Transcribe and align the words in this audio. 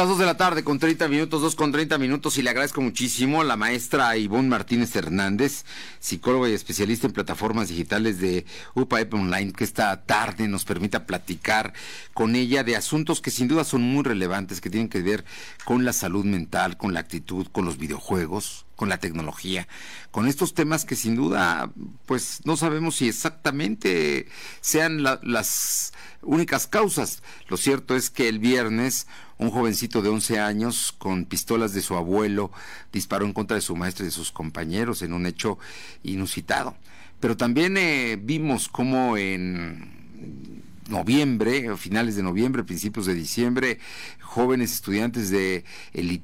las 0.00 0.08
2 0.08 0.18
de 0.18 0.24
la 0.24 0.38
tarde 0.38 0.64
con 0.64 0.78
30 0.78 1.08
minutos, 1.08 1.42
2 1.42 1.54
con 1.56 1.72
30 1.72 1.98
minutos 1.98 2.38
y 2.38 2.42
le 2.42 2.48
agradezco 2.48 2.80
muchísimo 2.80 3.42
a 3.42 3.44
la 3.44 3.58
maestra 3.58 4.16
Ivonne 4.16 4.48
Martínez 4.48 4.96
Hernández, 4.96 5.66
psicóloga 5.98 6.48
y 6.48 6.54
especialista 6.54 7.06
en 7.06 7.12
plataformas 7.12 7.68
digitales 7.68 8.18
de 8.18 8.46
UPAEP 8.74 9.12
Online, 9.12 9.52
que 9.52 9.64
esta 9.64 10.06
tarde 10.06 10.48
nos 10.48 10.64
permita 10.64 11.04
platicar 11.04 11.74
con 12.14 12.34
ella 12.34 12.64
de 12.64 12.76
asuntos 12.76 13.20
que 13.20 13.30
sin 13.30 13.46
duda 13.46 13.62
son 13.62 13.82
muy 13.82 14.02
relevantes, 14.02 14.62
que 14.62 14.70
tienen 14.70 14.88
que 14.88 15.02
ver 15.02 15.26
con 15.66 15.84
la 15.84 15.92
salud 15.92 16.24
mental, 16.24 16.78
con 16.78 16.94
la 16.94 17.00
actitud, 17.00 17.48
con 17.52 17.66
los 17.66 17.76
videojuegos, 17.76 18.64
con 18.76 18.88
la 18.88 18.96
tecnología, 18.96 19.68
con 20.10 20.28
estos 20.28 20.54
temas 20.54 20.86
que 20.86 20.96
sin 20.96 21.14
duda, 21.14 21.70
pues 22.06 22.40
no 22.44 22.56
sabemos 22.56 22.96
si 22.96 23.08
exactamente 23.08 24.28
sean 24.62 25.02
las 25.02 25.92
únicas 26.22 26.66
causas. 26.66 27.22
Lo 27.48 27.58
cierto 27.58 27.94
es 27.94 28.08
que 28.08 28.30
el 28.30 28.38
viernes 28.38 29.06
un 29.40 29.50
jovencito 29.50 30.02
de 30.02 30.10
11 30.10 30.38
años 30.38 30.94
con 30.96 31.24
pistolas 31.24 31.72
de 31.72 31.80
su 31.80 31.96
abuelo 31.96 32.50
disparó 32.92 33.24
en 33.24 33.32
contra 33.32 33.54
de 33.54 33.62
su 33.62 33.74
maestro 33.74 34.04
y 34.04 34.08
de 34.08 34.12
sus 34.12 34.30
compañeros 34.30 35.00
en 35.02 35.14
un 35.14 35.24
hecho 35.24 35.58
inusitado. 36.02 36.76
Pero 37.20 37.36
también 37.36 37.76
eh, 37.78 38.18
vimos 38.20 38.68
cómo 38.68 39.16
en 39.16 40.62
noviembre, 40.90 41.74
finales 41.76 42.16
de 42.16 42.22
noviembre, 42.22 42.64
principios 42.64 43.06
de 43.06 43.14
diciembre, 43.14 43.78
jóvenes 44.20 44.74
estudiantes 44.74 45.30
de 45.30 45.64
el 45.94 46.22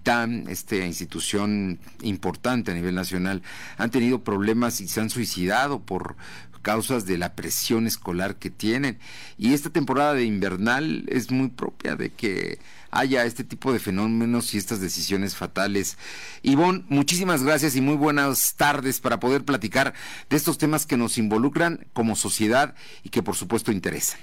esta 0.48 0.76
institución 0.76 1.78
importante 2.02 2.70
a 2.70 2.74
nivel 2.74 2.94
nacional, 2.94 3.42
han 3.78 3.90
tenido 3.90 4.22
problemas 4.22 4.80
y 4.80 4.88
se 4.88 5.00
han 5.00 5.08
suicidado 5.08 5.80
por 5.80 6.16
causas 6.66 7.06
de 7.06 7.16
la 7.16 7.36
presión 7.36 7.86
escolar 7.86 8.40
que 8.40 8.50
tienen. 8.50 8.98
Y 9.38 9.54
esta 9.54 9.70
temporada 9.70 10.14
de 10.14 10.24
invernal 10.24 11.04
es 11.06 11.30
muy 11.30 11.46
propia 11.46 11.94
de 11.94 12.10
que 12.10 12.58
haya 12.90 13.24
este 13.24 13.44
tipo 13.44 13.72
de 13.72 13.78
fenómenos 13.78 14.52
y 14.52 14.58
estas 14.58 14.80
decisiones 14.80 15.36
fatales. 15.36 15.96
Ivonne, 16.42 16.82
muchísimas 16.88 17.44
gracias 17.44 17.76
y 17.76 17.80
muy 17.80 17.94
buenas 17.94 18.56
tardes 18.56 18.98
para 18.98 19.20
poder 19.20 19.44
platicar 19.44 19.94
de 20.28 20.36
estos 20.36 20.58
temas 20.58 20.86
que 20.86 20.96
nos 20.96 21.18
involucran 21.18 21.86
como 21.92 22.16
sociedad 22.16 22.74
y 23.04 23.10
que 23.10 23.22
por 23.22 23.36
supuesto 23.36 23.70
interesan. 23.70 24.18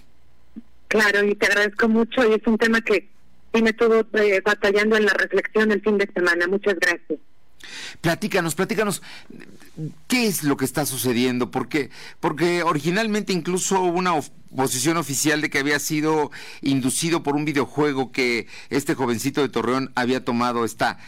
Claro, 0.89 1.23
y 1.23 1.35
te 1.35 1.45
agradezco 1.45 1.87
mucho 1.87 2.29
y 2.29 2.33
es 2.33 2.45
un 2.45 2.57
tema 2.57 2.81
que 2.81 3.07
sí 3.53 3.61
me 3.61 3.69
estuvo 3.69 4.05
eh, 4.19 4.41
batallando 4.43 4.97
en 4.97 5.05
la 5.05 5.13
reflexión 5.13 5.71
el 5.71 5.81
fin 5.81 5.97
de 5.97 6.09
semana. 6.13 6.45
Muchas 6.47 6.75
gracias. 6.75 7.19
Platícanos, 8.01 8.53
platícanos, 8.53 9.01
¿qué 10.07 10.27
es 10.27 10.43
lo 10.43 10.57
que 10.57 10.65
está 10.65 10.85
sucediendo? 10.85 11.51
Porque, 11.51 11.89
porque 12.19 12.63
originalmente 12.63 13.33
incluso 13.33 13.81
hubo 13.81 13.97
una 13.97 14.13
posición 14.55 14.97
oficial 14.97 15.41
de 15.41 15.49
que 15.49 15.59
había 15.59 15.79
sido 15.79 16.31
inducido 16.61 17.23
por 17.23 17.35
un 17.35 17.45
videojuego 17.45 18.11
que 18.11 18.47
este 18.69 18.95
jovencito 18.95 19.41
de 19.41 19.49
Torreón 19.49 19.91
había 19.95 20.23
tomado 20.23 20.65
esta 20.65 20.99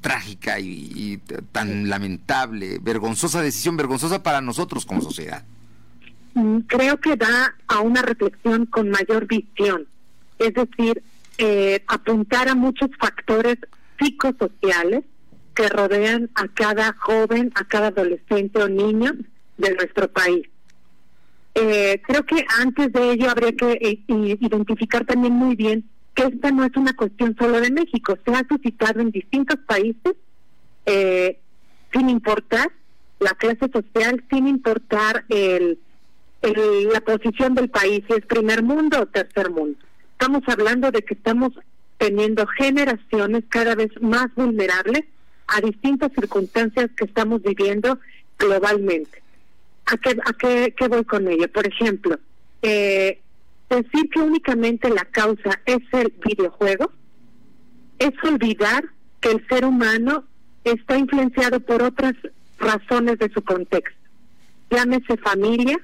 trágica 0.00 0.60
y 0.60 1.20
tan 1.50 1.88
lamentable, 1.88 2.78
vergonzosa 2.80 3.42
decisión, 3.42 3.76
vergonzosa 3.76 4.22
para 4.22 4.40
nosotros 4.40 4.86
como 4.86 5.00
sociedad. 5.00 5.44
Mm, 6.34 6.60
creo 6.68 6.98
que 7.00 7.16
da 7.16 7.54
a 7.66 7.80
una 7.80 8.02
reflexión 8.02 8.66
con 8.66 8.90
mayor 8.90 9.26
visión, 9.26 9.86
es 10.38 10.54
decir, 10.54 11.02
eh, 11.38 11.82
apuntar 11.88 12.48
a 12.48 12.54
muchos 12.54 12.90
factores 12.98 13.58
psicosociales 13.98 15.04
que 15.58 15.68
rodean 15.68 16.30
a 16.36 16.46
cada 16.46 16.92
joven, 16.92 17.50
a 17.56 17.64
cada 17.64 17.88
adolescente 17.88 18.62
o 18.62 18.68
niño 18.68 19.10
de 19.56 19.74
nuestro 19.74 20.06
país. 20.06 20.46
Eh, 21.56 22.00
creo 22.06 22.24
que 22.24 22.46
antes 22.60 22.92
de 22.92 23.10
ello 23.10 23.28
habría 23.28 23.50
que 23.50 23.72
eh, 23.72 24.04
identificar 24.06 25.04
también 25.04 25.32
muy 25.32 25.56
bien 25.56 25.84
que 26.14 26.22
esta 26.26 26.52
no 26.52 26.62
es 26.62 26.76
una 26.76 26.92
cuestión 26.92 27.34
solo 27.36 27.60
de 27.60 27.72
México, 27.72 28.16
se 28.24 28.32
ha 28.32 28.46
suscitado 28.48 29.00
en 29.00 29.10
distintos 29.10 29.56
países, 29.66 30.14
sin 31.92 32.08
importar 32.08 32.70
la 33.18 33.30
clase 33.32 33.68
social, 33.72 34.24
sin 34.30 34.46
importar 34.46 35.24
el 35.28 35.78
la 36.40 37.00
posición 37.00 37.54
del 37.54 37.68
país, 37.68 38.04
si 38.08 38.14
es 38.14 38.26
primer 38.26 38.62
mundo 38.62 39.00
o 39.02 39.06
tercer 39.06 39.50
mundo. 39.50 39.76
Estamos 40.12 40.42
hablando 40.46 40.92
de 40.92 41.02
que 41.02 41.14
estamos 41.14 41.50
teniendo 41.98 42.46
generaciones 42.46 43.42
cada 43.48 43.74
vez 43.74 43.90
más 44.00 44.32
vulnerables 44.36 45.04
a 45.48 45.60
distintas 45.60 46.12
circunstancias 46.12 46.90
que 46.96 47.04
estamos 47.04 47.42
viviendo 47.42 47.98
globalmente. 48.38 49.22
¿A 49.86 49.96
qué, 49.96 50.10
a 50.10 50.32
qué, 50.34 50.88
voy 50.88 51.04
con 51.04 51.26
ello? 51.28 51.50
Por 51.50 51.66
ejemplo, 51.66 52.18
eh, 52.62 53.20
decir 53.70 54.10
que 54.10 54.20
únicamente 54.20 54.90
la 54.90 55.04
causa 55.06 55.60
es 55.64 55.80
el 55.92 56.12
videojuego 56.24 56.92
es 57.98 58.12
olvidar 58.22 58.84
que 59.20 59.32
el 59.32 59.46
ser 59.48 59.64
humano 59.64 60.24
está 60.64 60.96
influenciado 60.96 61.60
por 61.60 61.82
otras 61.82 62.14
razones 62.58 63.18
de 63.18 63.30
su 63.30 63.42
contexto. 63.42 63.98
Llámese 64.70 65.16
familia, 65.16 65.80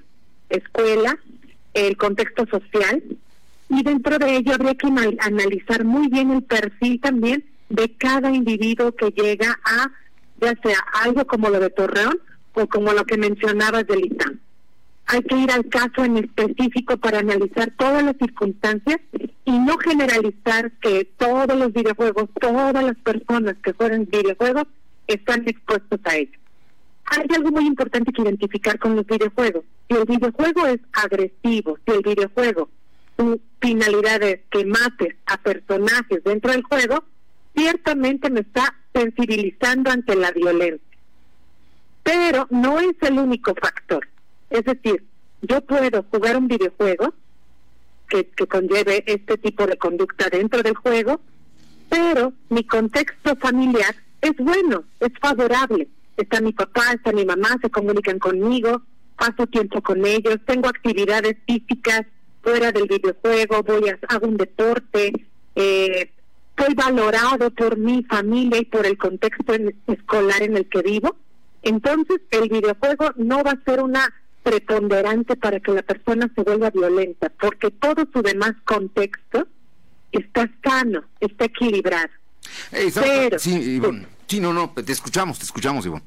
escuela, 0.48 1.18
el 1.72 1.96
contexto 1.96 2.46
social, 2.46 3.02
y 3.68 3.82
dentro 3.82 4.18
de 4.18 4.36
ello 4.36 4.54
habría 4.54 4.74
que 4.74 4.86
analizar 5.20 5.84
muy 5.84 6.08
bien 6.08 6.30
el 6.30 6.42
perfil 6.42 7.00
también 7.00 7.44
de 7.74 7.96
cada 7.96 8.30
individuo 8.30 8.92
que 8.92 9.10
llega 9.10 9.58
a, 9.64 9.90
ya 10.40 10.54
sea 10.62 10.78
algo 11.02 11.26
como 11.26 11.48
lo 11.48 11.60
de 11.60 11.70
Torreón 11.70 12.18
o 12.54 12.66
como 12.66 12.92
lo 12.92 13.04
que 13.04 13.16
mencionabas 13.16 13.86
del 13.86 14.06
ITAM. 14.06 14.40
Hay 15.06 15.22
que 15.22 15.36
ir 15.36 15.50
al 15.50 15.68
caso 15.68 16.04
en 16.04 16.16
específico 16.16 16.96
para 16.96 17.18
analizar 17.18 17.72
todas 17.76 18.02
las 18.02 18.16
circunstancias 18.16 19.00
y 19.44 19.58
no 19.58 19.76
generalizar 19.78 20.72
que 20.80 21.04
todos 21.18 21.58
los 21.58 21.72
videojuegos, 21.72 22.30
todas 22.40 22.82
las 22.82 22.96
personas 22.98 23.56
que 23.62 23.72
juegan 23.72 24.08
videojuegos 24.10 24.64
están 25.06 25.46
expuestos 25.46 26.00
a 26.04 26.16
ello 26.16 26.38
hay 27.06 27.26
algo 27.34 27.50
muy 27.50 27.66
importante 27.66 28.12
que 28.12 28.22
identificar 28.22 28.78
con 28.78 28.96
los 28.96 29.06
videojuegos. 29.06 29.64
Si 29.88 29.96
el 29.96 30.04
videojuego 30.04 30.66
es 30.66 30.80
agresivo, 30.92 31.78
si 31.86 31.92
el 31.92 32.02
videojuego, 32.02 32.70
su 33.16 33.40
finalidad 33.60 34.22
es 34.22 34.40
que 34.50 34.64
mates 34.64 35.14
a 35.26 35.36
personajes 35.38 36.24
dentro 36.24 36.52
del 36.52 36.62
juego, 36.62 37.04
ciertamente 37.54 38.30
me 38.30 38.40
está 38.40 38.74
sensibilizando 38.92 39.90
ante 39.90 40.16
la 40.16 40.30
violencia. 40.32 40.98
Pero 42.02 42.46
no 42.50 42.80
es 42.80 42.94
el 43.00 43.18
único 43.18 43.54
factor. 43.54 44.06
Es 44.50 44.64
decir, 44.64 45.04
yo 45.42 45.60
puedo 45.62 46.04
jugar 46.10 46.36
un 46.36 46.48
videojuego 46.48 47.14
que, 48.08 48.26
que 48.26 48.46
conlleve 48.46 49.04
este 49.06 49.38
tipo 49.38 49.66
de 49.66 49.76
conducta 49.76 50.28
dentro 50.28 50.62
del 50.62 50.74
juego, 50.74 51.20
pero 51.88 52.32
mi 52.50 52.64
contexto 52.64 53.36
familiar 53.36 53.94
es 54.20 54.36
bueno, 54.36 54.84
es 55.00 55.12
favorable 55.20 55.88
está 56.16 56.40
mi 56.40 56.52
papá, 56.52 56.92
está 56.92 57.12
mi 57.12 57.24
mamá, 57.24 57.56
se 57.60 57.70
comunican 57.70 58.18
conmigo, 58.18 58.82
paso 59.16 59.46
tiempo 59.46 59.80
con 59.82 60.04
ellos, 60.04 60.38
tengo 60.46 60.68
actividades 60.68 61.36
físicas 61.46 62.02
fuera 62.42 62.72
del 62.72 62.86
videojuego, 62.86 63.62
voy 63.62 63.88
a 63.88 63.98
hago 64.08 64.28
un 64.28 64.36
deporte, 64.36 65.12
eh, 65.56 66.10
soy 66.56 66.74
valorado 66.74 67.50
por 67.50 67.76
mi 67.76 68.02
familia 68.04 68.60
y 68.60 68.64
por 68.64 68.86
el 68.86 68.96
contexto 68.96 69.54
escolar 69.86 70.42
en 70.42 70.56
el 70.56 70.68
que 70.68 70.82
vivo. 70.82 71.16
Entonces, 71.62 72.20
el 72.30 72.48
videojuego 72.48 73.12
no 73.16 73.42
va 73.42 73.52
a 73.52 73.64
ser 73.64 73.82
una 73.82 74.12
preponderante 74.42 75.36
para 75.36 75.58
que 75.58 75.72
la 75.72 75.82
persona 75.82 76.30
se 76.34 76.42
vuelva 76.42 76.70
violenta, 76.70 77.30
porque 77.40 77.70
todo 77.70 78.06
su 78.12 78.22
demás 78.22 78.52
contexto 78.64 79.48
está 80.12 80.50
sano, 80.62 81.04
está 81.20 81.46
equilibrado. 81.46 82.10
Pero, 82.70 83.38
sí, 83.38 83.80
Sí, 84.26 84.40
no, 84.40 84.52
no, 84.52 84.72
te 84.72 84.90
escuchamos, 84.92 85.38
te 85.38 85.44
escuchamos, 85.44 85.84
Ivonne. 85.86 86.02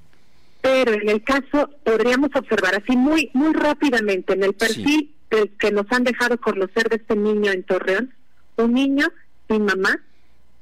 Pero 0.61 0.93
en 0.93 1.07
el 1.07 1.23
caso, 1.23 1.69
podríamos 1.83 2.29
observar 2.35 2.75
así 2.75 2.97
muy 2.97 3.29
muy 3.33 3.53
rápidamente, 3.53 4.33
en 4.33 4.43
el 4.43 4.53
perfil 4.53 5.13
que 5.59 5.71
nos 5.71 5.85
han 5.91 6.03
dejado 6.03 6.37
conocer 6.39 6.89
de 6.89 6.97
este 6.97 7.15
niño 7.15 7.51
en 7.51 7.63
Torreón, 7.63 8.13
un 8.57 8.73
niño 8.73 9.07
sin 9.47 9.65
mamá, 9.65 9.99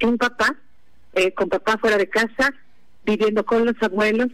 un 0.03 0.17
papá, 0.17 0.55
eh, 1.13 1.31
con 1.33 1.49
papá 1.49 1.77
fuera 1.77 1.97
de 1.97 2.09
casa, 2.09 2.53
viviendo 3.05 3.45
con 3.45 3.65
los 3.65 3.75
abuelos, 3.81 4.29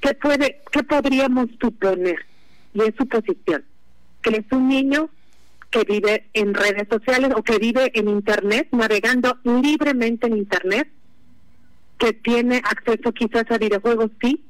¿qué, 0.00 0.14
puede, 0.14 0.62
¿qué 0.70 0.82
podríamos 0.82 1.48
suponer? 1.60 2.24
Y 2.74 2.82
es 2.82 2.94
su 2.96 3.06
posición, 3.06 3.64
que 4.22 4.30
es 4.30 4.44
un 4.50 4.68
niño 4.68 5.10
que 5.70 5.84
vive 5.84 6.28
en 6.34 6.54
redes 6.54 6.86
sociales 6.88 7.32
o 7.34 7.42
que 7.42 7.58
vive 7.58 7.90
en 7.94 8.08
Internet, 8.08 8.68
navegando 8.72 9.38
libremente 9.44 10.26
en 10.26 10.36
Internet, 10.36 10.88
que 11.98 12.12
tiene 12.12 12.56
acceso 12.58 13.12
quizás 13.12 13.50
a 13.50 13.58
videojuegos, 13.58 14.10
sí, 14.20 14.44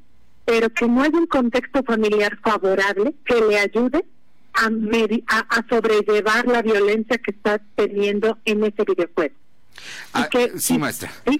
pero 0.45 0.69
que 0.69 0.87
no 0.87 1.01
hay 1.01 1.11
un 1.13 1.27
contexto 1.27 1.83
familiar 1.83 2.37
favorable 2.43 3.13
que 3.25 3.39
le 3.41 3.57
ayude 3.57 4.05
a, 4.53 4.67
a, 5.49 5.65
sobrellevar 5.69 6.45
la 6.45 6.61
violencia 6.61 7.17
que 7.17 7.31
está 7.31 7.59
teniendo 7.75 8.37
en 8.45 8.63
ese 8.63 8.83
videojuego. 8.83 9.35
Ah, 10.13 10.27
que, 10.29 10.59
sí, 10.59 10.77
maestra. 10.77 11.11
y 11.25 11.39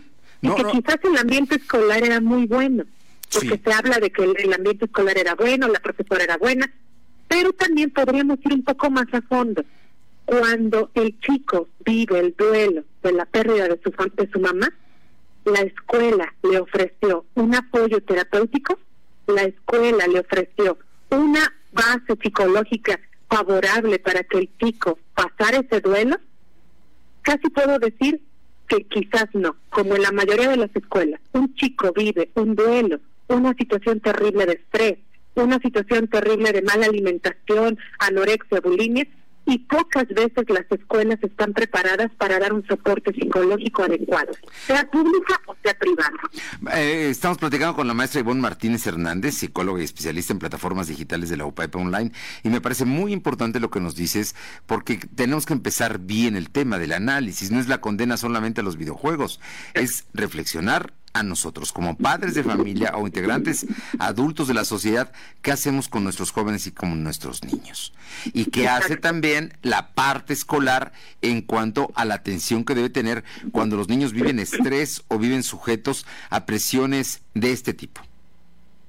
que 0.50 0.64
quizás 0.72 0.98
el 1.04 1.18
ambiente 1.18 1.56
escolar 1.56 2.04
era 2.04 2.20
muy 2.20 2.46
bueno, 2.46 2.86
porque 3.32 3.62
se 3.64 3.74
habla 3.74 4.00
de 4.00 4.12
que 4.12 4.24
el, 4.24 4.54
ambiente 4.54 4.86
escolar 4.86 5.18
era 5.18 5.36
bueno, 5.36 5.68
la 5.68 5.80
profesora 5.80 6.24
era 6.24 6.38
buena, 6.38 6.72
pero 7.28 7.54
también 7.54 7.92
podríamos 7.92 8.40
ir 8.46 8.54
un 8.54 8.64
poco 8.64 8.90
más 8.90 9.08
a 9.14 9.22
fondo. 9.22 9.64
Cuando 10.26 10.90
el 10.94 11.20
chico 11.20 11.68
vive 11.86 12.20
el 12.20 12.36
duelo 12.38 12.84
de 13.02 13.12
la 13.12 13.26
pérdida 13.26 13.68
de 13.68 13.80
su, 13.84 13.92
de 13.92 14.30
su 14.32 14.40
mamá, 14.40 14.74
la 15.46 15.62
escuela 15.62 16.34
le 16.44 16.60
ofreció 16.60 17.26
un 17.36 17.56
apoyo 17.56 18.02
terapéutico, 18.02 18.80
la 19.28 19.44
escuela 19.44 20.08
le 20.08 20.20
ofreció 20.20 20.78
una 21.10 21.54
base 21.72 22.18
psicológica 22.22 23.00
favorable 23.30 24.00
para 24.00 24.24
que 24.24 24.40
el 24.40 24.50
chico 24.60 25.00
pasara 25.16 25.60
ese 25.60 25.82
duelo, 25.82 26.18
casi 27.24 27.50
puedo 27.50 27.80
decir 27.80 28.22
que 28.68 28.84
quizás 28.86 29.26
no, 29.34 29.56
como 29.70 29.96
en 29.96 30.04
la 30.04 30.12
mayoría 30.12 30.50
de 30.50 30.58
las 30.58 30.76
escuelas, 30.76 31.20
un 31.34 31.54
chico 31.56 31.92
vive 31.94 32.30
un 32.36 32.56
duelo, 32.56 33.00
una 33.28 33.54
situación 33.56 34.00
terrible 34.00 34.46
de 34.46 34.54
estrés, 34.54 35.00
una 35.36 35.60
situación 35.60 36.08
terrible 36.08 36.52
de 36.52 36.62
mala 36.62 36.86
alimentación, 36.86 37.78
anorexia, 38.00 38.62
bulimia, 38.62 39.08
y 39.46 39.60
pocas 39.60 40.08
veces 40.08 40.50
las 40.50 40.66
escuelas 40.72 41.20
están 41.22 41.54
preparadas 41.54 42.12
para 42.18 42.40
dar 42.40 42.54
un 42.54 42.66
soporte 42.66 43.14
psicológico 43.14 43.84
adecuado, 43.84 44.34
sea 44.66 44.90
pública 44.90 45.40
o 45.48 45.56
sea 45.64 45.74
privada. 45.74 46.12
Eh, 46.74 47.10
estamos 47.10 47.38
platicando 47.38 47.76
con 47.76 47.88
la 47.88 47.94
maestra 47.94 48.22
Ivonne 48.22 48.42
Martínez 48.42 48.86
Hernández, 48.88 49.36
psicóloga 49.36 49.82
y 49.82 49.86
especialista 49.86 50.34
en 50.34 50.40
plataformas 50.40 50.88
digitales 50.88 51.30
de 51.30 51.38
la 51.38 51.46
UPAEP 51.46 51.76
Online, 51.76 52.12
y 52.44 52.50
me 52.50 52.62
parece 52.62 52.86
muy 52.86 53.14
importante 53.14 53.60
lo 53.60 53.70
que 53.70 53.80
nos 53.80 53.96
dices, 53.96 54.36
porque 54.66 54.98
tenemos 55.16 55.46
que 55.46 55.54
empezar 55.54 56.00
bien 56.00 56.36
el 56.36 56.50
tema 56.50 56.80
del 56.80 56.94
análisis, 56.94 57.52
no 57.52 57.60
es 57.60 57.68
la 57.68 57.82
condena 57.82 58.18
solamente 58.18 58.62
a 58.62 58.64
los 58.64 58.78
videojuegos, 58.78 59.40
es 59.74 60.06
reflexionar 60.14 60.94
a 61.14 61.24
nosotros 61.24 61.72
como 61.72 61.96
padres 61.96 62.34
de 62.34 62.44
familia 62.44 62.94
o 62.96 63.06
integrantes 63.06 63.66
adultos 64.00 64.48
de 64.48 64.56
la 64.56 64.66
sociedad, 64.66 65.12
qué 65.42 65.52
hacemos 65.52 65.88
con 65.88 66.04
nuestros 66.04 66.32
jóvenes 66.32 66.68
y 66.68 66.72
con 66.72 67.04
nuestros 67.04 67.44
niños. 67.44 67.94
Y 68.34 68.46
qué 68.46 68.68
hace 68.68 68.98
también 68.98 69.54
la 69.62 69.94
parte 69.94 70.34
escolar 70.34 70.92
en 71.22 71.42
cuanto 71.42 71.92
a 71.96 72.06
la 72.06 72.16
atención 72.16 72.66
que 72.66 72.76
debe 72.76 72.90
tener 72.90 73.24
cuando 73.52 73.78
los 73.78 73.90
niños 73.90 74.12
viven 74.12 74.40
estrés 74.40 75.04
o 75.08 75.20
viven 75.20 75.44
sujetos 75.44 76.06
a 76.30 76.46
presiones 76.46 77.22
de 77.34 77.52
este 77.52 77.74
tipo. 77.74 78.02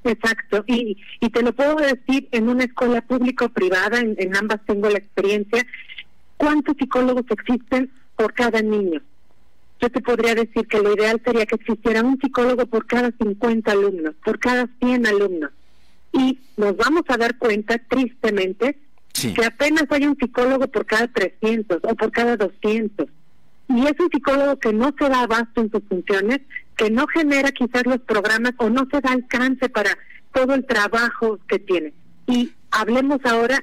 Exacto, 0.05 0.65
y, 0.67 0.99
y 1.20 1.31
te 1.31 1.43
lo 1.43 1.55
puedo 1.55 1.77
decir 1.77 2.29
en 2.32 2.49
una 2.50 2.65
escuela 2.65 3.00
pública 3.00 3.47
o 3.47 3.49
privada, 3.49 4.00
en, 4.00 4.15
en 4.19 4.37
ambas 4.37 4.61
tengo 4.67 4.91
la 4.91 4.99
experiencia, 4.99 5.67
¿cuántos 6.37 6.77
psicólogos 6.77 7.25
existen 7.31 7.91
por 8.17 8.35
cada 8.35 8.61
niño? 8.61 9.00
Yo 9.81 9.91
te 9.91 10.00
podría 10.00 10.35
decir 10.35 10.67
que 10.67 10.81
lo 10.81 10.94
ideal 10.94 11.21
sería 11.25 11.47
que 11.47 11.56
existiera 11.56 12.03
un 12.03 12.19
psicólogo 12.19 12.67
por 12.67 12.87
cada 12.87 13.11
50 13.11 13.71
alumnos, 13.71 14.15
por 14.25 14.38
cada 14.38 14.69
100 14.81 15.06
alumnos. 15.06 15.50
Y 16.12 16.38
nos 16.56 16.76
vamos 16.76 17.03
a 17.09 17.17
dar 17.17 17.38
cuenta, 17.38 17.79
tristemente, 17.79 18.79
que 19.12 19.44
apenas 19.44 19.85
hay 19.91 20.06
un 20.06 20.17
psicólogo 20.17 20.69
por 20.69 20.87
cada 20.87 21.09
300 21.09 21.79
o 21.82 21.94
por 21.94 22.11
cada 22.12 22.37
200. 22.37 23.09
Y 23.69 23.87
es 23.87 23.99
un 23.99 24.11
psicólogo 24.11 24.59
que 24.59 24.73
no 24.73 24.94
se 24.99 25.09
da 25.09 25.23
abasto 25.23 25.61
en 25.61 25.71
sus 25.71 25.82
funciones, 25.88 26.41
que 26.77 26.91
no 26.91 27.06
genera 27.06 27.50
quizás 27.53 27.87
los 27.87 28.00
programas 28.00 28.53
o 28.59 28.69
no 28.70 28.87
se 28.91 29.00
da 29.00 29.12
alcance 29.12 29.69
para 29.69 29.97
todo 30.32 30.55
el 30.55 30.67
trabajo 30.67 31.38
que 31.49 31.59
tiene. 31.59 31.93
Y 32.27 32.53
hablemos 32.70 33.20
ahora 33.25 33.62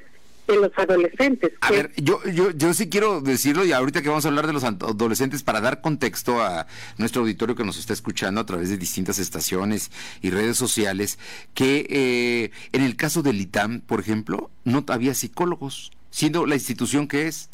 de 0.52 0.58
los 0.58 0.72
adolescentes. 0.76 1.54
A 1.62 1.72
ver, 1.72 1.92
yo, 1.98 2.22
yo, 2.26 2.52
yo 2.52 2.74
sí 2.74 2.90
quiero 2.90 3.22
decirlo 3.22 3.66
y 3.66 3.72
ahorita 3.72 4.02
que 4.02 4.10
vamos 4.10 4.26
a 4.26 4.28
hablar 4.28 4.48
de 4.48 4.54
los 4.54 4.64
adolescentes 4.64 5.44
para 5.44 5.62
dar 5.62 5.82
contexto 5.82 6.42
a 6.42 6.68
nuestro 6.98 7.22
auditorio 7.22 7.56
que 7.56 7.64
nos 7.64 7.78
está 7.78 7.94
escuchando 7.94 8.42
a 8.42 8.46
través 8.46 8.70
de 8.70 8.78
distintas 8.78 9.20
estaciones 9.20 9.92
y 10.22 10.30
redes 10.30 10.58
sociales, 10.58 11.20
que 11.54 11.86
eh, 11.90 12.52
en 12.72 12.82
el 12.82 12.96
caso 12.96 13.22
del 13.24 13.40
ITAM, 13.42 13.82
por 13.82 14.00
ejemplo, 14.00 14.52
no 14.64 14.84
había 14.88 15.14
psicólogos, 15.14 15.92
siendo 16.10 16.46
la 16.46 16.56
institución 16.56 17.08
que 17.08 17.28
es 17.28 17.50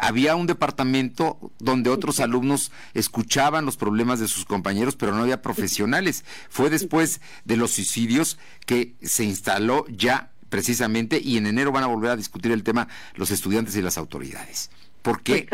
había 0.00 0.34
un 0.34 0.46
departamento 0.46 1.52
donde 1.58 1.90
otros 1.90 2.20
alumnos 2.20 2.72
escuchaban 2.94 3.66
los 3.66 3.76
problemas 3.76 4.18
de 4.18 4.28
sus 4.28 4.46
compañeros, 4.46 4.96
pero 4.96 5.12
no 5.12 5.22
había 5.22 5.42
profesionales. 5.42 6.24
Fue 6.48 6.70
después 6.70 7.20
de 7.44 7.58
los 7.58 7.72
suicidios 7.72 8.38
que 8.64 8.94
se 9.02 9.24
instaló 9.24 9.84
ya 9.88 10.32
precisamente, 10.50 11.20
y 11.22 11.38
en 11.38 11.46
enero 11.46 11.72
van 11.72 11.84
a 11.84 11.86
volver 11.86 12.10
a 12.10 12.16
discutir 12.16 12.52
el 12.52 12.62
tema 12.62 12.88
los 13.14 13.30
estudiantes 13.30 13.76
y 13.76 13.82
las 13.82 13.96
autoridades. 13.96 14.70
¿Por 15.02 15.22
qué? 15.22 15.48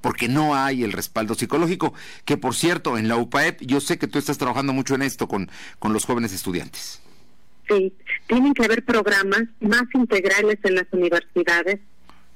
Porque 0.00 0.28
no 0.28 0.54
hay 0.54 0.84
el 0.84 0.92
respaldo 0.92 1.34
psicológico, 1.34 1.94
que 2.24 2.36
por 2.36 2.54
cierto, 2.54 2.98
en 2.98 3.08
la 3.08 3.16
UPAEP 3.16 3.62
yo 3.62 3.80
sé 3.80 3.98
que 3.98 4.06
tú 4.06 4.18
estás 4.18 4.38
trabajando 4.38 4.72
mucho 4.72 4.94
en 4.94 5.02
esto 5.02 5.26
con, 5.26 5.50
con 5.78 5.92
los 5.92 6.04
jóvenes 6.04 6.32
estudiantes. 6.32 7.00
Sí, 7.68 7.92
tienen 8.26 8.54
que 8.54 8.64
haber 8.64 8.84
programas 8.84 9.44
más 9.60 9.84
integrales 9.94 10.58
en 10.62 10.74
las 10.74 10.86
universidades, 10.92 11.80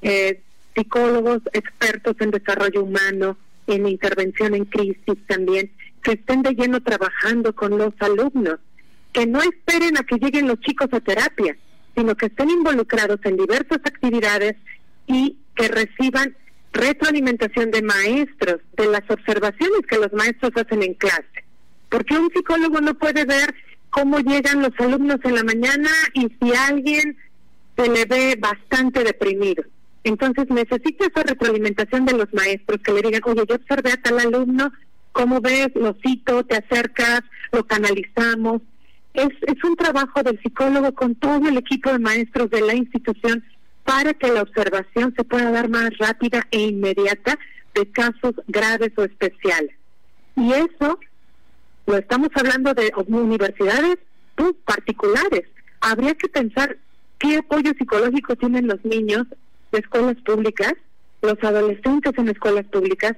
eh, 0.02 0.40
psicólogos 0.74 1.42
expertos 1.52 2.16
en 2.20 2.30
desarrollo 2.30 2.84
humano, 2.84 3.36
en 3.66 3.86
intervención 3.86 4.54
en 4.54 4.64
crisis 4.64 5.16
también, 5.26 5.70
que 6.02 6.12
estén 6.12 6.42
de 6.42 6.52
lleno 6.52 6.80
trabajando 6.80 7.52
con 7.54 7.76
los 7.76 7.92
alumnos, 7.98 8.60
que 9.12 9.26
no 9.26 9.40
esperen 9.40 9.96
a 9.96 10.04
que 10.04 10.16
lleguen 10.16 10.46
los 10.46 10.60
chicos 10.60 10.88
a 10.92 11.00
terapia, 11.00 11.56
sino 11.96 12.14
que 12.14 12.26
estén 12.26 12.50
involucrados 12.50 13.19
en 13.25 13.37
diversas 13.37 13.78
actividades 13.84 14.54
y 15.06 15.38
que 15.54 15.69
reciban 15.69 16.37
retroalimentación 16.72 17.70
de 17.70 17.82
maestros, 17.82 18.60
de 18.76 18.87
las 18.87 19.02
observaciones 19.08 19.81
que 19.88 19.96
los 19.96 20.12
maestros 20.12 20.52
hacen 20.56 20.82
en 20.82 20.94
clase. 20.94 21.44
Porque 21.88 22.19
un 22.19 22.31
psicólogo 22.31 22.81
no 22.81 22.94
puede 22.94 23.25
ver 23.25 23.54
cómo 23.90 24.19
llegan 24.19 24.60
los 24.60 24.72
alumnos 24.78 25.19
en 25.25 25.34
la 25.34 25.44
mañana 25.44 25.90
y 26.12 26.28
si 26.38 26.54
alguien 26.54 27.16
se 27.76 27.88
le 27.88 28.04
ve 28.04 28.37
bastante 28.38 29.02
deprimido. 29.04 29.64
Entonces 30.04 30.46
necesita 30.50 31.06
esa 31.06 31.22
retroalimentación 31.22 32.04
de 32.04 32.12
los 32.12 32.32
maestros 32.32 32.81
que 32.82 32.93
le 32.93 33.02
digan, 33.02 33.22
oye, 33.25 33.43
yo 33.48 33.54
observé 33.54 33.93
a 33.93 33.96
tal 33.96 34.20
alumno, 34.20 34.70
¿cómo 35.12 35.40
ves? 35.40 35.69
Lo 35.75 35.96
cito, 36.02 36.44
te 36.44 36.56
acercas, 36.56 37.22
lo 37.52 37.66
canalizamos 37.66 38.62
es, 39.16 39.30
es 39.46 39.64
un 39.64 39.76
trabajo 39.76 40.22
del 40.22 40.40
psicólogo 40.42 40.94
con 40.94 41.14
todo 41.14 41.48
el 41.48 41.56
equipo 41.56 41.90
de 41.90 41.98
maestros 41.98 42.50
de 42.50 42.60
la 42.60 42.74
institución 42.74 43.42
para 43.84 44.12
que 44.14 44.28
la 44.30 44.42
observación 44.42 45.14
se 45.16 45.24
pueda 45.24 45.50
dar 45.50 45.68
más 45.68 45.96
rápida 45.98 46.46
e 46.50 46.60
inmediata 46.60 47.38
de 47.74 47.90
casos 47.90 48.34
graves 48.46 48.92
o 48.96 49.04
especiales. 49.04 49.74
Y 50.36 50.52
eso 50.52 50.98
lo 51.86 51.96
estamos 51.96 52.28
hablando 52.34 52.74
de 52.74 52.92
universidades 53.06 53.96
pues, 54.34 54.52
particulares. 54.64 55.44
Habría 55.80 56.14
que 56.14 56.28
pensar 56.28 56.76
qué 57.19 57.38
apoyo 57.38 57.72
psicológico 57.78 58.36
tienen 58.36 58.66
los 58.66 58.84
niños 58.84 59.26
de 59.72 59.78
escuelas 59.78 60.16
públicas, 60.26 60.74
los 61.22 61.42
adolescentes 61.42 62.12
en 62.19 62.28
escuelas 62.28 62.66
públicas. 62.66 63.16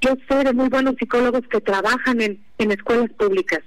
Yo 0.00 0.14
sé 0.28 0.44
de 0.44 0.52
muy 0.52 0.68
buenos 0.68 0.94
psicólogos 0.98 1.42
que 1.48 1.60
trabajan 1.60 2.20
en, 2.20 2.44
en 2.58 2.70
escuelas 2.70 3.10
públicas 3.18 3.62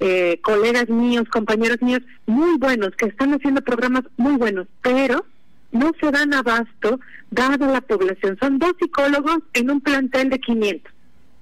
eh, 0.00 0.40
colegas 0.42 0.88
míos, 0.88 1.28
compañeros 1.30 1.80
míos, 1.82 2.00
muy 2.26 2.58
buenos, 2.58 2.90
que 2.96 3.06
están 3.06 3.34
haciendo 3.34 3.60
programas 3.60 4.02
muy 4.16 4.36
buenos, 4.36 4.66
pero 4.82 5.24
no 5.72 5.92
se 6.00 6.10
dan 6.10 6.34
abasto 6.34 6.98
dado 7.30 7.66
la 7.66 7.80
población. 7.80 8.36
Son 8.40 8.58
dos 8.58 8.72
psicólogos 8.80 9.38
en 9.52 9.70
un 9.70 9.80
plantel 9.80 10.30
de 10.30 10.40
500. 10.40 10.92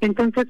Entonces, 0.00 0.46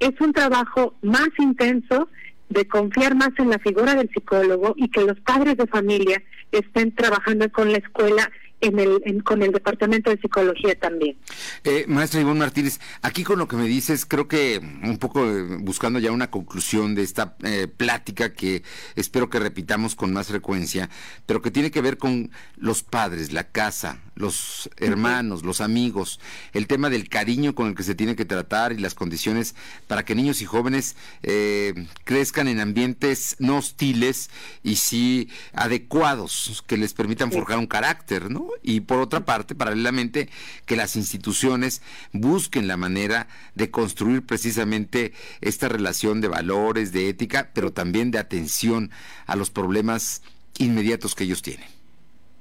es 0.00 0.20
un 0.20 0.32
trabajo 0.32 0.94
más 1.02 1.28
intenso 1.38 2.08
de 2.48 2.66
confiar 2.66 3.14
más 3.14 3.30
en 3.38 3.50
la 3.50 3.58
figura 3.58 3.94
del 3.94 4.10
psicólogo 4.10 4.74
y 4.76 4.88
que 4.88 5.04
los 5.04 5.20
padres 5.20 5.56
de 5.56 5.66
familia 5.66 6.22
estén 6.50 6.92
trabajando 6.94 7.50
con 7.52 7.70
la 7.70 7.78
escuela 7.78 8.30
en 8.60 8.78
el, 8.78 9.24
con 9.24 9.42
el 9.42 9.52
Departamento 9.52 10.10
de 10.10 10.18
Psicología 10.18 10.78
también. 10.78 11.16
Eh, 11.64 11.84
maestra 11.88 12.20
Ivonne 12.20 12.40
Martínez, 12.40 12.80
aquí 13.02 13.24
con 13.24 13.38
lo 13.38 13.48
que 13.48 13.56
me 13.56 13.66
dices, 13.66 14.06
creo 14.06 14.28
que 14.28 14.60
un 14.82 14.98
poco 14.98 15.24
eh, 15.24 15.58
buscando 15.60 15.98
ya 15.98 16.12
una 16.12 16.30
conclusión 16.30 16.94
de 16.94 17.02
esta 17.02 17.36
eh, 17.42 17.68
plática 17.68 18.32
que 18.32 18.62
espero 18.96 19.30
que 19.30 19.38
repitamos 19.38 19.94
con 19.94 20.12
más 20.12 20.28
frecuencia, 20.28 20.90
pero 21.26 21.42
que 21.42 21.50
tiene 21.50 21.70
que 21.70 21.80
ver 21.80 21.98
con 21.98 22.30
los 22.56 22.82
padres, 22.82 23.32
la 23.32 23.44
casa, 23.44 24.00
los 24.14 24.70
hermanos, 24.76 25.42
los 25.44 25.60
amigos, 25.60 26.20
el 26.52 26.66
tema 26.66 26.90
del 26.90 27.08
cariño 27.08 27.54
con 27.54 27.68
el 27.68 27.74
que 27.74 27.82
se 27.82 27.94
tiene 27.94 28.16
que 28.16 28.24
tratar 28.24 28.72
y 28.72 28.78
las 28.78 28.94
condiciones 28.94 29.54
para 29.86 30.04
que 30.04 30.14
niños 30.14 30.42
y 30.42 30.44
jóvenes 30.44 30.96
eh, 31.22 31.86
crezcan 32.04 32.48
en 32.48 32.60
ambientes 32.60 33.36
no 33.38 33.58
hostiles 33.58 34.30
y 34.62 34.76
sí 34.76 35.28
adecuados, 35.52 36.62
que 36.66 36.76
les 36.76 36.94
permitan 36.94 37.32
forjar 37.32 37.58
un 37.58 37.66
carácter, 37.66 38.30
¿no? 38.30 38.49
Y 38.62 38.80
por 38.80 39.00
otra 39.00 39.24
parte, 39.24 39.54
paralelamente, 39.54 40.28
que 40.66 40.76
las 40.76 40.96
instituciones 40.96 41.82
busquen 42.12 42.68
la 42.68 42.76
manera 42.76 43.28
de 43.54 43.70
construir 43.70 44.22
precisamente 44.24 45.12
esta 45.40 45.68
relación 45.68 46.20
de 46.20 46.28
valores, 46.28 46.92
de 46.92 47.08
ética, 47.08 47.50
pero 47.54 47.72
también 47.72 48.10
de 48.10 48.18
atención 48.18 48.90
a 49.26 49.36
los 49.36 49.50
problemas 49.50 50.22
inmediatos 50.58 51.14
que 51.14 51.24
ellos 51.24 51.42
tienen. 51.42 51.66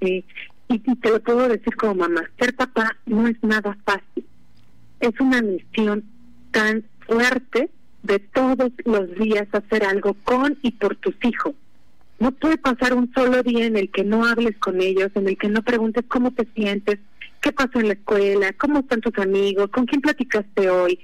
Sí, 0.01 0.25
y, 0.68 0.80
te 0.80 1.10
lo 1.10 1.20
puedo 1.22 1.48
decir 1.48 1.75
como 1.75 1.96
mamá, 1.96 2.22
ser 2.39 2.56
papá 2.56 2.96
no 3.06 3.28
es 3.28 3.42
nada 3.42 3.78
fácil. 3.86 4.25
Es 5.00 5.20
una 5.20 5.42
misión 5.42 6.04
tan 6.51 6.84
fuerte 7.08 7.70
de 8.04 8.20
todos 8.20 8.72
los 8.86 9.13
días 9.16 9.48
hacer 9.51 9.84
algo 9.84 10.13
con 10.24 10.58
y 10.62 10.72
por 10.72 10.96
tus 10.96 11.16
hijos. 11.24 11.56
No 12.20 12.32
puede 12.32 12.58
pasar 12.58 12.94
un 12.94 13.12
solo 13.14 13.42
día 13.44 13.66
en 13.66 13.78
el 13.78 13.90
que 13.92 14.04
no 14.04 14.26
hables 14.26 14.58
con 14.58 14.82
ellos, 14.82 15.10
en 15.16 15.28
el 15.28 15.38
que 15.38 15.48
no 15.48 15.62
preguntes 15.62 16.04
cómo 16.08 16.32
te 16.32 16.46
sientes, 16.54 17.00
qué 17.42 17.52
pasó 17.54 17.80
en 17.80 17.88
la 17.88 17.94
escuela, 17.94 18.54
cómo 18.54 18.80
están 18.80 19.00
tus 19.00 19.18
amigos, 19.18 19.70
con 19.70 19.86
quién 19.86 20.02
platicaste 20.02 20.70
hoy, 20.70 21.00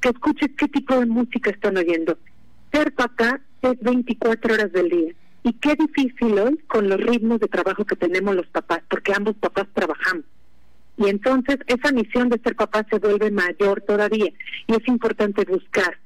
que 0.00 0.10
escuches 0.10 0.50
qué 0.56 0.68
tipo 0.68 0.98
de 0.98 1.06
música 1.06 1.50
están 1.50 1.76
oyendo. 1.76 2.18
Ser 2.72 2.92
papá 2.94 3.40
es 3.62 3.80
24 3.80 4.54
horas 4.54 4.72
del 4.72 4.88
día. 4.88 5.12
Y 5.42 5.52
qué 5.54 5.74
difícil 5.74 6.38
hoy 6.38 6.58
con 6.66 6.88
los 6.88 7.00
ritmos 7.00 7.40
de 7.40 7.48
trabajo 7.48 7.84
que 7.84 7.96
tenemos 7.96 8.34
los 8.34 8.46
papás, 8.48 8.82
porque 8.88 9.12
ambos 9.12 9.36
papás 9.36 9.66
trabajamos. 9.72 10.24
Y 10.98 11.08
entonces 11.08 11.58
esa 11.66 11.92
misión 11.92 12.28
de 12.28 12.38
ser 12.38 12.56
papá 12.56 12.86
se 12.88 12.98
vuelve 12.98 13.30
mayor 13.30 13.80
todavía. 13.82 14.32
Y 14.66 14.72
es 14.72 14.88
importante 14.88 15.44
buscar 15.44 15.98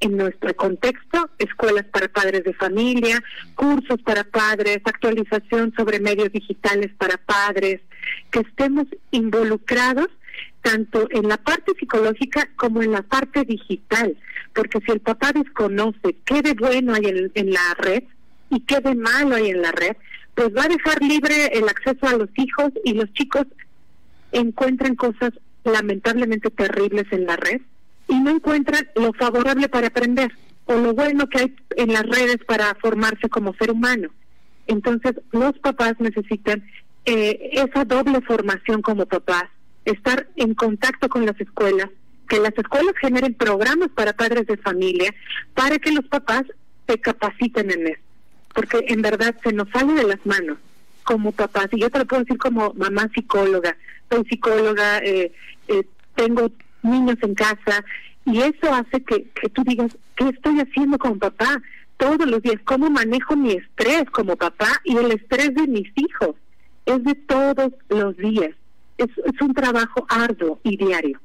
en 0.00 0.16
nuestro 0.16 0.54
contexto, 0.54 1.28
escuelas 1.38 1.84
para 1.86 2.08
padres 2.08 2.44
de 2.44 2.54
familia, 2.54 3.22
cursos 3.54 4.00
para 4.02 4.24
padres, 4.24 4.80
actualización 4.84 5.72
sobre 5.76 6.00
medios 6.00 6.32
digitales 6.32 6.92
para 6.98 7.16
padres, 7.16 7.80
que 8.30 8.40
estemos 8.40 8.86
involucrados 9.10 10.08
tanto 10.62 11.08
en 11.10 11.28
la 11.28 11.36
parte 11.36 11.72
psicológica 11.78 12.48
como 12.56 12.82
en 12.82 12.92
la 12.92 13.02
parte 13.02 13.44
digital, 13.44 14.16
porque 14.54 14.80
si 14.84 14.92
el 14.92 15.00
papá 15.00 15.32
desconoce 15.32 16.16
qué 16.24 16.42
de 16.42 16.54
bueno 16.54 16.94
hay 16.94 17.30
en, 17.34 17.52
la 17.52 17.74
red 17.78 18.04
y 18.50 18.60
qué 18.60 18.80
de 18.80 18.94
malo 18.94 19.36
hay 19.36 19.50
en 19.50 19.62
la 19.62 19.72
red, 19.72 19.96
pues 20.34 20.48
va 20.56 20.64
a 20.64 20.68
dejar 20.68 21.02
libre 21.02 21.50
el 21.52 21.68
acceso 21.68 22.06
a 22.06 22.16
los 22.16 22.28
hijos 22.36 22.72
y 22.84 22.94
los 22.94 23.12
chicos 23.12 23.46
encuentran 24.32 24.94
cosas 24.94 25.32
lamentablemente 25.64 26.50
terribles 26.50 27.06
en 27.10 27.26
la 27.26 27.36
red 27.36 27.60
y 28.08 28.18
no 28.18 28.30
encuentran 28.30 28.88
lo 28.94 29.12
favorable 29.12 29.68
para 29.68 29.88
aprender 29.88 30.32
o 30.64 30.76
lo 30.76 30.94
bueno 30.94 31.28
que 31.28 31.38
hay 31.38 31.56
en 31.76 31.92
las 31.92 32.02
redes 32.02 32.38
para 32.46 32.74
formarse 32.74 33.28
como 33.28 33.54
ser 33.54 33.70
humano. 33.70 34.10
Entonces, 34.66 35.14
los 35.32 35.58
papás 35.58 35.94
necesitan 35.98 36.62
eh, 37.06 37.50
esa 37.52 37.84
doble 37.84 38.20
formación 38.20 38.82
como 38.82 39.06
papás, 39.06 39.44
estar 39.86 40.28
en 40.36 40.54
contacto 40.54 41.08
con 41.08 41.24
las 41.24 41.40
escuelas, 41.40 41.88
que 42.28 42.38
las 42.38 42.52
escuelas 42.56 42.94
generen 43.00 43.32
programas 43.32 43.88
para 43.94 44.12
padres 44.12 44.46
de 44.46 44.58
familia, 44.58 45.14
para 45.54 45.78
que 45.78 45.90
los 45.90 46.04
papás 46.06 46.42
se 46.86 46.98
capaciten 46.98 47.70
en 47.70 47.86
eso. 47.86 48.00
Porque 48.54 48.84
en 48.88 49.00
verdad 49.00 49.34
se 49.42 49.52
nos 49.54 49.70
sale 49.70 49.94
de 49.94 50.04
las 50.04 50.24
manos 50.26 50.58
como 51.02 51.32
papás, 51.32 51.68
y 51.72 51.80
yo 51.80 51.88
te 51.88 52.00
lo 52.00 52.04
puedo 52.04 52.24
decir 52.24 52.36
como 52.36 52.74
mamá 52.74 53.08
psicóloga, 53.14 53.74
soy 54.10 54.24
psicóloga, 54.26 54.98
eh, 54.98 55.32
eh, 55.68 55.84
tengo 56.14 56.50
niños 56.82 57.16
en 57.22 57.34
casa 57.34 57.84
y 58.24 58.40
eso 58.40 58.72
hace 58.72 59.02
que, 59.02 59.28
que 59.40 59.48
tú 59.48 59.62
digas, 59.64 59.96
¿qué 60.16 60.28
estoy 60.28 60.60
haciendo 60.60 60.98
como 60.98 61.18
papá? 61.18 61.62
Todos 61.96 62.26
los 62.26 62.42
días, 62.42 62.60
¿cómo 62.64 62.90
manejo 62.90 63.36
mi 63.36 63.52
estrés 63.52 64.04
como 64.10 64.36
papá 64.36 64.68
y 64.84 64.96
el 64.96 65.12
estrés 65.12 65.54
de 65.54 65.66
mis 65.66 65.90
hijos? 65.96 66.36
Es 66.86 67.02
de 67.04 67.14
todos 67.14 67.72
los 67.88 68.16
días. 68.16 68.50
Es, 68.98 69.08
es 69.24 69.40
un 69.40 69.54
trabajo 69.54 70.06
arduo 70.08 70.60
y 70.62 70.76
diario. 70.76 71.20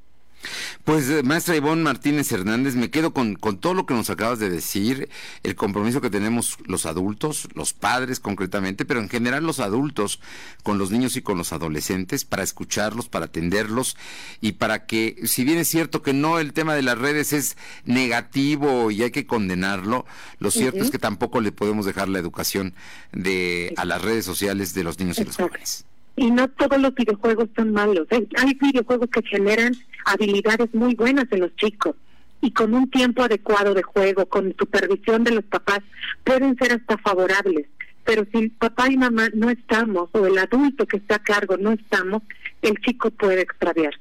Pues 0.83 1.09
eh, 1.09 1.23
maestra 1.23 1.55
Ivonne 1.55 1.83
Martínez 1.83 2.31
Hernández, 2.31 2.75
me 2.75 2.89
quedo 2.89 3.13
con, 3.13 3.35
con, 3.35 3.57
todo 3.57 3.73
lo 3.73 3.85
que 3.85 3.93
nos 3.93 4.09
acabas 4.09 4.39
de 4.39 4.49
decir, 4.49 5.09
el 5.43 5.55
compromiso 5.55 6.01
que 6.01 6.09
tenemos 6.09 6.57
los 6.65 6.85
adultos, 6.85 7.47
los 7.53 7.73
padres 7.73 8.19
concretamente, 8.19 8.85
pero 8.85 8.99
en 8.99 9.09
general 9.09 9.45
los 9.45 9.59
adultos 9.59 10.19
con 10.63 10.77
los 10.77 10.91
niños 10.91 11.15
y 11.15 11.21
con 11.21 11.37
los 11.37 11.53
adolescentes 11.53 12.25
para 12.25 12.43
escucharlos, 12.43 13.09
para 13.09 13.25
atenderlos 13.25 13.97
y 14.41 14.53
para 14.53 14.85
que, 14.85 15.21
si 15.25 15.43
bien 15.43 15.57
es 15.57 15.67
cierto 15.67 16.01
que 16.01 16.13
no 16.13 16.39
el 16.39 16.53
tema 16.53 16.75
de 16.75 16.81
las 16.81 16.97
redes 16.97 17.33
es 17.33 17.57
negativo 17.85 18.91
y 18.91 19.03
hay 19.03 19.11
que 19.11 19.25
condenarlo, 19.25 20.05
lo 20.39 20.51
cierto 20.51 20.83
es 20.83 20.91
que 20.91 20.99
tampoco 20.99 21.41
le 21.41 21.51
podemos 21.51 21.85
dejar 21.85 22.09
la 22.09 22.19
educación 22.19 22.73
de 23.11 23.73
a 23.77 23.85
las 23.85 24.01
redes 24.01 24.25
sociales 24.25 24.73
de 24.73 24.83
los 24.83 24.99
niños 24.99 25.17
y 25.19 25.25
los 25.25 25.37
jóvenes 25.37 25.85
y 26.15 26.31
no 26.31 26.47
todos 26.47 26.79
los 26.79 26.93
videojuegos 26.93 27.49
son 27.55 27.73
malos. 27.73 28.07
Hay 28.11 28.53
videojuegos 28.61 29.09
que 29.09 29.23
generan 29.23 29.73
habilidades 30.05 30.73
muy 30.73 30.95
buenas 30.95 31.25
en 31.31 31.41
los 31.41 31.55
chicos 31.55 31.95
y 32.41 32.51
con 32.51 32.73
un 32.73 32.89
tiempo 32.89 33.23
adecuado 33.23 33.73
de 33.73 33.83
juego, 33.83 34.25
con 34.25 34.53
supervisión 34.59 35.23
de 35.23 35.31
los 35.31 35.45
papás, 35.45 35.79
pueden 36.23 36.57
ser 36.57 36.73
hasta 36.73 36.97
favorables. 36.97 37.67
Pero 38.03 38.25
si 38.33 38.49
papá 38.49 38.91
y 38.91 38.97
mamá 38.97 39.29
no 39.33 39.49
estamos, 39.49 40.09
o 40.11 40.27
el 40.27 40.37
adulto 40.37 40.85
que 40.85 40.97
está 40.97 41.15
a 41.15 41.23
cargo 41.23 41.55
no 41.55 41.71
estamos, 41.71 42.21
el 42.61 42.77
chico 42.81 43.11
puede 43.11 43.41
extraviar. 43.41 43.93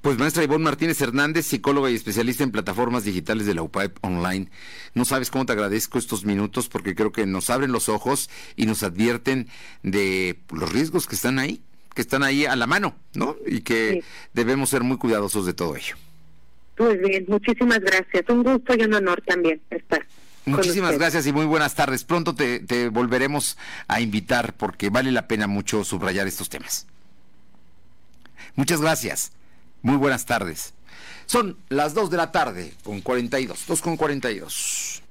Pues 0.00 0.18
maestra 0.18 0.44
Ivonne 0.44 0.64
Martínez 0.64 1.00
Hernández, 1.00 1.46
psicóloga 1.46 1.90
y 1.90 1.94
especialista 1.94 2.44
en 2.44 2.50
plataformas 2.50 3.04
digitales 3.04 3.46
de 3.46 3.54
la 3.54 3.62
UPAEP 3.62 3.98
Online. 4.02 4.48
No 4.94 5.04
sabes 5.04 5.30
cómo 5.30 5.46
te 5.46 5.52
agradezco 5.52 5.98
estos 5.98 6.24
minutos 6.24 6.68
porque 6.68 6.94
creo 6.94 7.12
que 7.12 7.26
nos 7.26 7.50
abren 7.50 7.72
los 7.72 7.88
ojos 7.88 8.30
y 8.56 8.66
nos 8.66 8.82
advierten 8.82 9.48
de 9.82 10.38
los 10.50 10.72
riesgos 10.72 11.06
que 11.06 11.14
están 11.14 11.38
ahí, 11.38 11.60
que 11.94 12.02
están 12.02 12.22
ahí 12.22 12.46
a 12.46 12.56
la 12.56 12.66
mano, 12.66 12.96
¿no? 13.14 13.36
Y 13.46 13.60
que 13.60 14.02
debemos 14.32 14.70
ser 14.70 14.82
muy 14.82 14.96
cuidadosos 14.96 15.46
de 15.46 15.54
todo 15.54 15.76
ello. 15.76 15.96
Muy 16.78 16.96
bien, 16.96 17.26
muchísimas 17.28 17.80
gracias. 17.80 18.24
Un 18.28 18.42
gusto 18.42 18.74
y 18.74 18.82
un 18.82 18.94
honor 18.94 19.22
también 19.26 19.60
estar. 19.70 20.06
Muchísimas 20.46 20.98
gracias 20.98 21.26
y 21.26 21.32
muy 21.32 21.44
buenas 21.44 21.74
tardes. 21.74 22.04
Pronto 22.04 22.34
te, 22.34 22.60
te 22.60 22.88
volveremos 22.88 23.58
a 23.86 24.00
invitar 24.00 24.54
porque 24.54 24.88
vale 24.88 25.12
la 25.12 25.28
pena 25.28 25.46
mucho 25.46 25.84
subrayar 25.84 26.26
estos 26.26 26.48
temas. 26.48 26.86
Muchas 28.54 28.80
gracias. 28.80 29.32
Muy 29.82 29.96
buenas 29.96 30.26
tardes. 30.26 30.74
Son 31.26 31.56
las 31.68 31.94
2 31.94 32.10
de 32.10 32.16
la 32.16 32.32
tarde 32.32 32.74
con 32.82 33.00
42, 33.00 33.64
2 33.66 33.82
con 33.82 33.96
42. 33.96 35.02